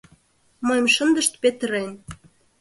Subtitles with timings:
[0.67, 1.89] Мыйым шындышт петырен.